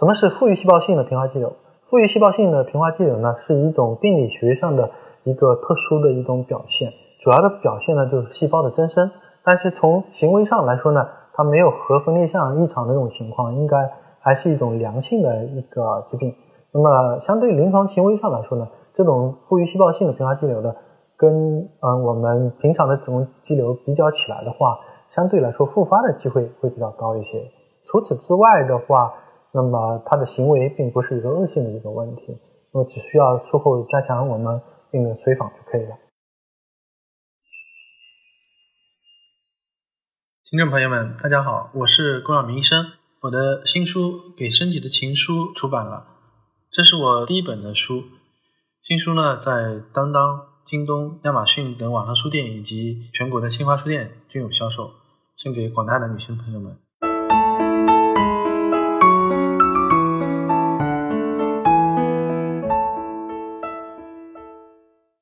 [0.00, 1.52] 什么是富裕细胞性的平滑肌瘤？
[1.90, 4.92] 富裕细胞性的平滑肌瘤呢，是一种病理学上的
[5.24, 6.90] 一个特殊的一种表现，
[7.22, 9.10] 主要的表现呢就是细胞的增生，
[9.44, 16.34] 但是从行为上来说呢，它没有核分裂项异常的这种情况，应该还是一种良性的一个疾病。
[16.72, 20.76] 那么相对临床行为上来说呢，这种富裕细胞性的平滑肌瘤呢，
[21.18, 24.78] 跟嗯我们平常的子宫肌瘤比较起来的话，
[25.10, 27.50] 相对来说复发的机会会比较高一些。
[27.84, 29.12] 除此之外的话，
[29.52, 32.38] 那么他的行为并不是一个恶性的一个问题，
[32.72, 34.60] 那么只需要术后加强我们
[34.90, 35.96] 病人随访就可以了。
[40.44, 46.06] 听众朋友们，大家好，我是龚晓明医生，我的新书《给身体的情书》出版了，
[46.70, 48.04] 这是我第一本的书。
[48.82, 54.92] 新书呢，在当当、京东、亚马逊等网上书店以及全国的新华书店均有销售，
[55.36, 56.78] 送给广大的女性朋友们。